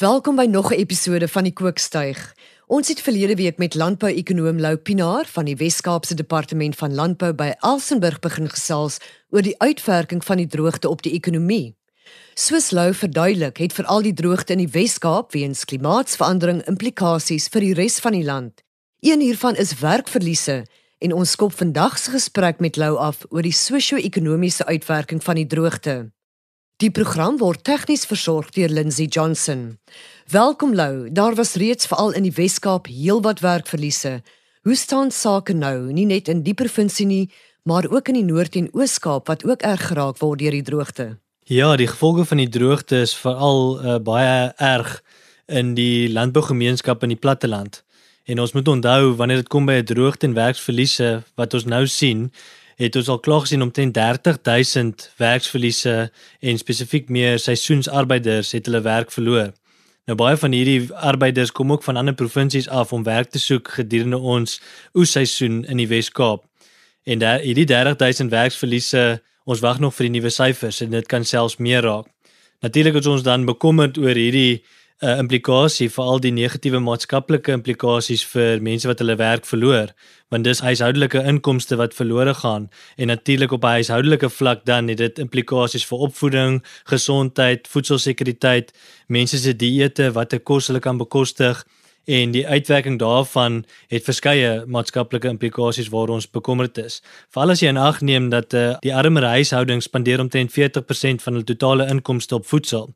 [0.00, 2.34] Welkom by nog 'n episode van die Kookstuig.
[2.66, 7.52] Ons het verlede week met landbou-ekonoom Lou Pinaar van die Wes-Kaapse Departement van Landbou by
[7.58, 8.96] Elsenburg begin gesels
[9.30, 11.76] oor die uitwerking van die droogte op die ekonomie.
[12.34, 17.74] Soos Lou verduidelik, het veral die droogte in die Wes-Kaap weens klimaatsverandering implikasies vir die
[17.74, 18.62] res van die land.
[19.00, 20.64] Een hiervan is werkverliese
[20.98, 25.46] en ons skop vandag se gesprek met Lou af oor die sosio-ekonomiese uitwerking van die
[25.46, 26.10] droogte.
[26.80, 29.74] Die program word tegnies versorg deur Lindsey Johnson.
[30.32, 31.10] Welkom Lou.
[31.12, 34.22] Daar was reeds veral in die Wes-Kaap heelwat werkverliese.
[34.64, 37.26] Hoe staan sake nou, nie net in die provinsie nie,
[37.68, 41.18] maar ook in die Noord- en Oos-Kaap wat ook erg geraak word deur die droogte?
[41.44, 45.02] Ja, die gevolge van die droogte is veral uh, baie erg
[45.52, 47.82] in die landbougemeenskap in die platteland.
[48.24, 51.86] En ons moet onthou wanneer dit kom by 'n droogte en werksverliese wat ons nou
[51.86, 52.32] sien,
[52.80, 59.12] het ons al klaar gesien omtrent 30000 werksverliese en spesifiek meer seisoensarbeiders het hulle werk
[59.12, 59.50] verloor.
[60.08, 63.68] Nou baie van hierdie arbeiders kom ook van ander provinsies af om werk te soek
[63.76, 64.60] gedurende ons
[64.96, 66.46] oesseisoen in die Wes-Kaap.
[67.04, 71.24] En daar hierdie 30000 werksverliese, ons wag nog vir die nuwe syfers en dit kan
[71.24, 72.08] selfs meer raak.
[72.64, 74.64] Natuurlik is ons dan bekommerd oor hierdie
[75.02, 79.92] uh, implikasie vir al die negatiewe maatskaplike implikasies vir mense wat hulle werk verloor,
[80.30, 84.98] want dis huishoudelike inkomste wat verlore gaan en natuurlik op 'n huishoudelike vlak dan het
[84.98, 88.72] dit implikasies vir opvoeding, gesondheid, voedselsekuriteit,
[89.08, 91.64] mense se dieete, watter kos hulle kan bekostig
[92.06, 97.02] en die uitwerking daarvan het verskeie maatskaplike implikasies waar ons bekommerd is.
[97.30, 101.34] Veral as jy in ag neem dat uh, die armer huishoudings spandeer omtrent 40% van
[101.34, 102.94] hul totale inkomste op voedsel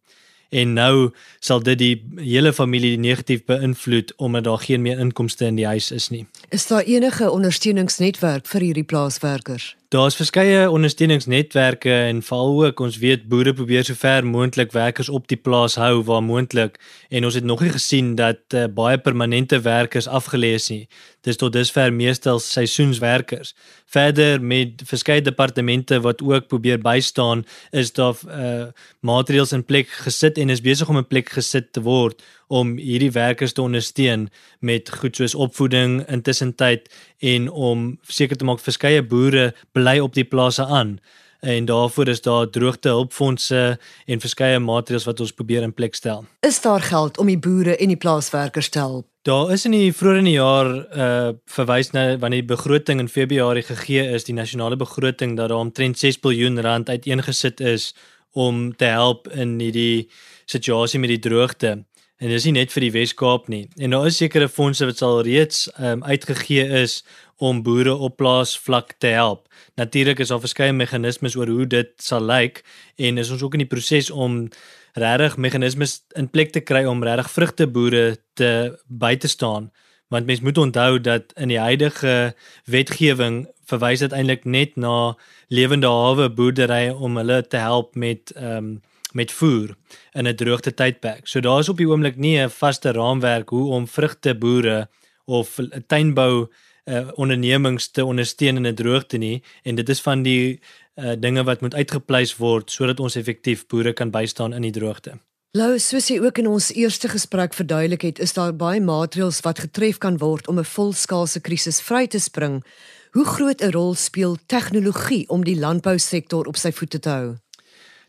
[0.49, 5.57] en nou sal dit die hele familie negatief beïnvloed omdat daar geen meer inkomste in
[5.57, 6.27] die huis is nie.
[6.49, 9.75] Is daar enige ondersteuningsnetwerk vir hierdie plaaswerkers?
[9.95, 15.39] Daar's verskeie ondersteuningsnetwerke en veral ook ons weet boere probeer sover moontlik werkers op die
[15.39, 16.81] plaas hou waar moontlik
[17.15, 20.89] en ons het nog nie gesien dat uh, baie permanente werkers afgelê is nie.
[21.23, 23.55] Dis tot dusver meestal seisoenswerkers.
[23.87, 28.65] Verder met verskeie departemente wat ook probeer bystaan, is daar uh,
[28.99, 33.13] maatreëls in plek gesit en is besig om in plek gesit te word om hierdie
[33.15, 34.29] werkers te ondersteun
[34.61, 36.89] met goed soos opvoeding intussen tyd
[37.19, 40.99] en om seker te maak verskeie boere bly op die plase aan
[41.45, 46.25] en daarvoor is daar droogte hulpfondse en verskeie maatreëls wat ons probeer in plek stel.
[46.41, 49.07] Is daar geld om die boere en die plaaswerkers te help?
[49.25, 53.09] Daar is in die vroeë in die jaar uh verwys na wanneer die begroting in
[53.09, 57.95] Februarie gegee is, die nasionale begroting dat daar omtrent 6 miljard rand uiteengesit is
[58.33, 60.09] om te help in hierdie
[60.45, 61.85] situasie met die droogte.
[62.23, 63.65] En dis nie net vir die Wes-Kaap nie.
[63.83, 67.01] En daar is sekere fondse wat al reeds um, uitgegee is
[67.43, 69.49] om boere op plaasvlak te help.
[69.75, 72.63] Natuurlik is daar verskeie meganismes oor hoe dit sal lyk
[72.97, 74.47] en is ons ook in die proses om
[74.95, 78.05] regtig meganismes in plek te kry om regtig vrugteboere
[78.39, 78.53] te
[78.87, 79.73] by te staan.
[80.15, 82.35] Want mens moet onthou dat in die huidige
[82.71, 85.17] wetgewing verwys dit eintlik net na
[85.49, 88.75] lewende hawe boerderye om hulle te help met ehm um,
[89.15, 89.75] met voer
[90.13, 91.27] in 'n droogte tydperk.
[91.27, 94.89] So daar is op die oomblik nie 'n vaste raamwerk hoe om vrugteboere
[95.25, 96.49] of tuinbou
[96.85, 100.61] uh, ondernemings te ondersteun in 'n droogte nie en dit is van die
[100.95, 105.19] uh, dinge wat moet uitgepleis word sodat ons effektief boere kan bystaan in die droogte.
[105.55, 109.59] Lou, soos jy ook in ons eerste gesprek verduidelik het, is daar baie maatreëls wat
[109.59, 112.65] getref kan word om 'n volskaalse krisis vry te spring.
[113.13, 117.44] Hoe groot 'n rol speel tegnologie om die landbousektor op sy voete te hou?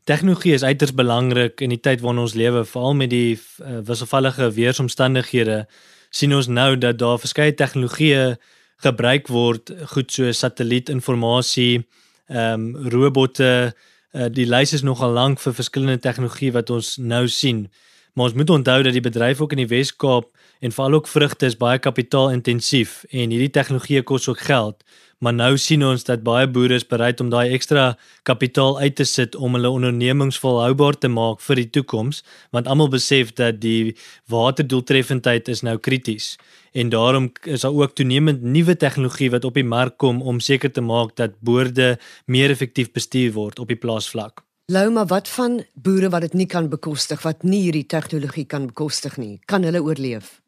[0.05, 4.51] Tegnologie is uiters belangrik in die tyd waarin ons lewe, veral met die uh, wisselvallige
[4.53, 5.65] weeromstandighede.
[6.09, 8.37] sien ons nou dat daar verskeie tegnologieë
[8.85, 11.85] gebruik word, goed so satellietinformasie,
[12.29, 13.73] ehm um, robotte.
[14.13, 17.65] Uh, die lys is nogal lank vir verskillende tegnologie wat ons nou sien.
[18.15, 20.29] Maar ons moet onthou dat die bedryf ook in die Wes-Kaap
[20.63, 24.83] en veral ook vrugte is baie kapitaalintensief en hierdie tegnologie kos ook geld.
[25.19, 29.03] Maar nou sien ons dat baie boere is bereid om daai ekstra kapitaal uit te
[29.09, 32.23] sit om hulle ondernemings volhoubaar te maak vir die toekoms,
[32.55, 33.97] want almal besef dat die
[34.31, 36.37] waterdoeltreffendheid is nou krities.
[36.71, 40.71] En daarom is daar ook toenemend nuwe tegnologie wat op die mark kom om seker
[40.71, 44.45] te maak dat boorde meer effektief bestuur word op die plaasvlak.
[44.65, 48.65] Lou, maar wat van boere wat dit nie kan bekostig, wat nie hierdie tegnologie kan
[48.65, 49.37] bekostig nie?
[49.45, 50.39] Kan hulle oorleef?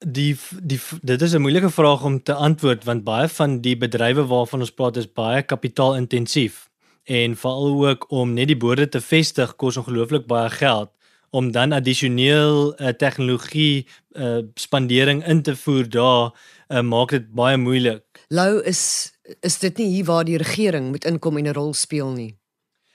[0.00, 0.32] Die
[0.62, 4.60] die dit is 'n moeilike vraag om te antwoord want baie van die bedrywe waarvan
[4.60, 6.70] ons praat is baie kapitaalintensief
[7.04, 10.90] en veral ook om net die boorde te vestig kos ongelooflik baie geld
[11.30, 16.32] om dan addisioneel 'n uh, tegnologie uh, spandering in te voer daar
[16.68, 18.04] uh, maak dit baie moeilik.
[18.28, 22.10] Lou is is dit nie hier waar die regering moet inkom en 'n rol speel
[22.10, 22.41] nie.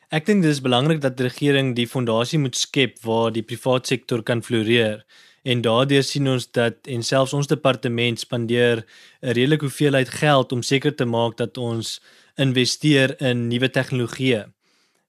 [0.08, 3.90] Ek dink dit is belangrik dat die regering die fondasie moet skep waar die private
[3.92, 5.02] sektor kan floreer.
[5.44, 8.86] En daardeur sien ons dat en selfs ons departement spandeer
[9.22, 12.00] 'n redelike hoeveelheid geld om seker te maak dat ons
[12.38, 14.46] investeer in nuwe tegnologieë.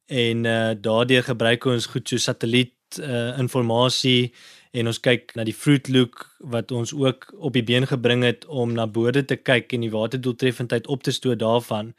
[0.09, 4.33] En uh daardeur gebruik ons goed so satelliet uh inligting
[4.73, 8.47] en ons kyk na die Fruit Look wat ons ook op die been gebring het
[8.47, 11.95] om na bode te kyk en die waterdoeltreffendheid op te stoot daarvan.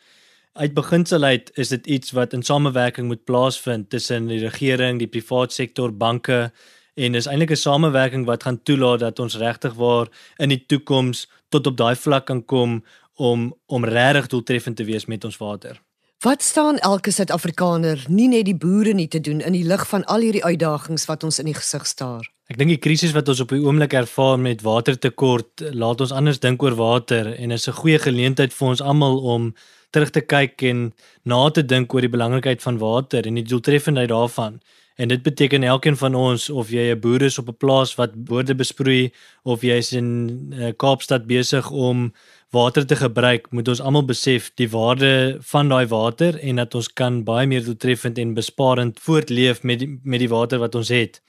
[0.59, 5.07] Uit beginsel uit is dit iets wat in samewerking moet plaasvind tussen die regering, die
[5.07, 6.51] private sektor, banke
[7.00, 11.29] en is eintlik 'n samewerking wat gaan toelaat dat ons regtig waar in die toekoms
[11.50, 12.83] tot op daai vlak kan kom
[13.15, 15.79] om om regtig doeltreffend te wees met ons water.
[16.19, 20.04] Wat staan elke Suid-Afrikaner nie net die boere nie te doen in die lig van
[20.12, 22.25] al hierdie uitdagings wat ons in die gesig staar?
[22.51, 26.42] Ek dink die krisis wat ons op die oomblik ervaar met watertekort laat ons anders
[26.44, 29.54] dink oor water en is 'n goeie geleentheid vir ons almal om
[29.95, 30.92] terug te kyk en
[31.24, 34.60] na te dink oor die belangrikheid van water en die doeltreffendheid daarvan.
[35.00, 38.12] En dit beteken elkeen van ons of jy 'n boer is op 'n plaas wat
[38.25, 39.13] boorde besproei
[39.44, 42.12] of jy is in uh, Kaapstad besig om
[42.51, 46.87] water te gebruik, moet ons almal besef die waarde van daai water en dat ons
[46.93, 51.21] kan baie meer doeltreffend en besparend voortleef met die, met die water wat ons het.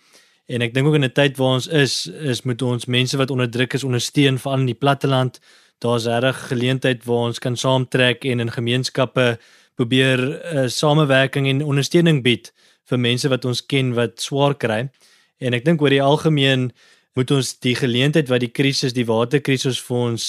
[0.50, 3.31] En ek dink ook in 'n tyd waar ons is, is moet ons mense wat
[3.31, 5.40] onderdruk is ondersteun veral in die platteland.
[5.78, 9.38] Daar's reg geleentheid waar ons kan saamtrek en in gemeenskappe
[9.75, 12.52] probeer 'n uh, eh, samewerking en ondersteuning bied
[12.84, 14.88] vir mense wat ons ken wat swaar kry.
[15.38, 16.72] En ek dink oor die algemeen
[17.19, 20.27] moet ons die geleentheid wat die krisis, die waterkrisis vir ons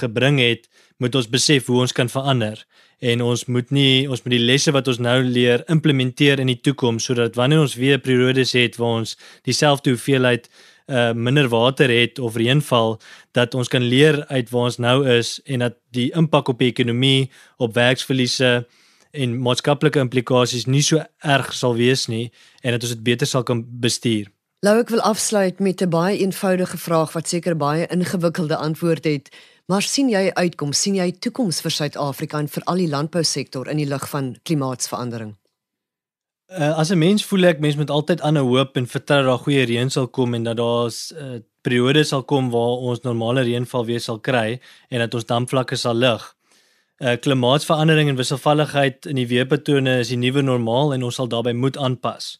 [0.00, 2.64] gebring het, moet ons besef hoe ons kan verander
[2.98, 6.58] en ons moet nie ons moet die lesse wat ons nou leer implementeer in die
[6.58, 9.14] toekoms sodat wanneer ons weer periodes het waar ons
[9.46, 10.50] dieselfde hoeveelheid
[10.88, 12.96] uh minder water het of reënval
[13.36, 16.72] dat ons kan leer uit waar ons nou is en dat die impak op die
[16.72, 18.64] ekonomie, op werksverliese,
[19.12, 22.28] en maatskaplike implikasies nie so erg sal wees nie
[22.62, 24.28] en dat ons dit beter sal kan bestuur.
[24.66, 29.28] Lou ek wil afsluit met 'n baie eenvoudige vraag wat seker baie ingewikkelde antwoord het,
[29.66, 33.76] maar sien jy uitkoms, sien jy toekoms vir Suid-Afrika en vir al die landbousektor in
[33.76, 35.36] die lig van klimaatsverandering?
[36.50, 39.38] Uh, as 'n mens voel ek mens moet altyd aanhou hoop en vertrou dat daar
[39.38, 43.00] goeie reën sal kom en dat daar 'n uh, eh, periode sal kom waar ons
[43.00, 46.34] normale reënval weer sal kry en dat ons damvlakke sal lig
[46.98, 51.52] uh, klimaatsverandering en wisselvalligheid in die weerpatrone is die nuwe normaal en ons sal daarbey
[51.52, 52.38] moet aanpas.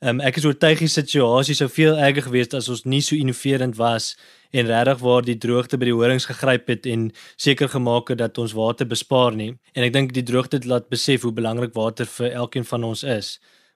[0.00, 3.12] Um, ek is oortuig die situasie sou veel erger gewees het as ons nie so
[3.20, 4.14] innoverend was
[4.56, 8.40] en regtig waar die droogte by die horings gegryp het en seker gemaak het dat
[8.40, 9.50] ons water bespaar nie.
[9.76, 13.04] En ek dink die droogte het laat besef hoe belangrik water vir elkeen van ons
[13.04, 13.34] is.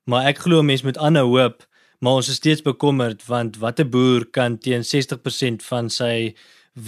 [0.08, 1.68] Maar ek glo mense moet aanhou hoop,
[2.00, 6.32] maar ons is steeds bekommerd want watter boer kan teen 60% van sy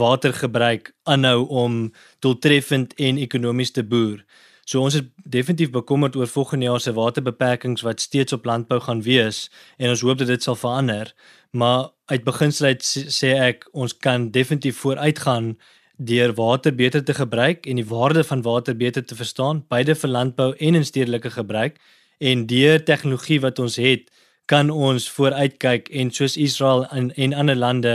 [0.00, 1.82] watergebruik aanhou om
[2.24, 4.24] doeltreffend en ekonomies te boer.
[4.66, 9.02] So ons is definitief bekommerd oor volgende jaar se waterbeperkings wat steeds op landbou gaan
[9.06, 9.44] wees
[9.78, 11.12] en ons hoop dat dit sal verander.
[11.54, 12.82] Maar uit beginsel uit
[13.14, 15.54] sê ek ons kan definitief vooruitgaan
[15.96, 20.10] deur water beter te gebruik en die waarde van water beter te verstaan, beide vir
[20.10, 21.78] landbou en in stedelike gebruik
[22.18, 24.10] en deur tegnologie wat ons het,
[24.50, 27.94] kan ons vooruitkyk en soos Israel en en ander lande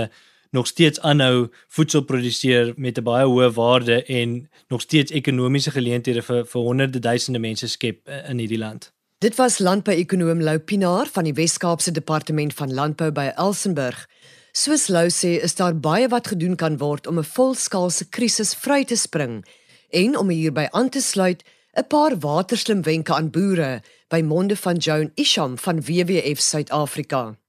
[0.52, 6.22] nog steeds aanhou voedsel produseer met 'n baie hoë waarde en nog steeds ekonomiese geleenthede
[6.22, 8.92] vir vir honderde duisende mense skep in hierdie land.
[9.18, 14.08] Dit was landbou-ekonoom Lou Pinaar van die Wes-Kaapse Departement van Landbou by Elsenburg.
[14.52, 18.84] Soos Lou sê, is daar baie wat gedoen kan word om 'n volskaalse krisis vry
[18.84, 19.46] te spring
[19.90, 21.44] en om hierby aan te sluit
[21.78, 27.41] 'n paar waterslim wenke aan boere by monde van Joan Isham van WWF Suid-Afrika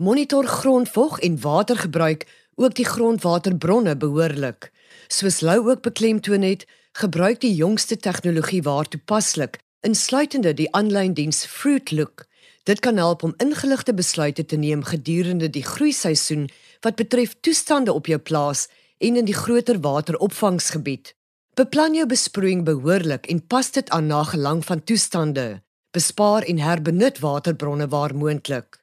[0.00, 4.70] monitor grondvog en watergebruik ook die grondwaterbronne behoorlik.
[5.08, 11.44] Soos Lou ook beklemtoon het, gebruik die jongste tegnologie waar toepaslik, insluitende die aanlyn diens
[11.44, 12.24] Fruitlook.
[12.62, 16.48] Dit kan help om ingeligte besluite te neem gedurende die groeiseisoen
[16.80, 21.14] wat betref toestande op jou plaas en in die groter wateropvangsgebied.
[21.54, 25.62] Beplan jou besproeiing behoorlik en pas dit aan na gelang van toestande.
[25.90, 28.79] Bespaar en herbenut waterbronne waar moontlik.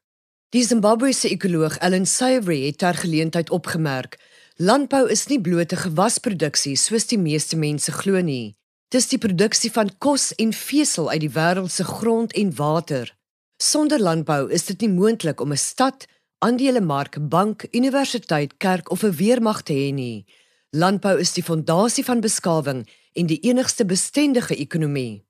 [0.56, 4.16] Die Zimbabwese ekoloog Ellen Savory het ter geleentheid opgemerk:
[4.56, 8.56] Landbou is nie bloot 'n gewasproduksie soos die meeste mense glo nie.
[8.88, 13.16] Dis die produksie van kos en vesel uit die wêreld se grond en water.
[13.58, 19.12] Sonder landbou is dit nie moontlik om 'n stad, aandelemark, bank, universiteit, kerk of 'n
[19.12, 20.26] weermag te hê nie.
[20.70, 25.26] Landbou is die fondasie van beskawing en die enigste bestendige ekonomie.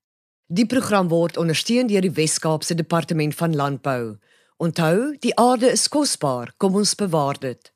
[0.48, 4.18] Die program word ondersteun deur die Wes-Kaapse Departement van Landbou.
[4.58, 7.68] Onthou, die aarde is kosbaar, kom ons bewaar dit.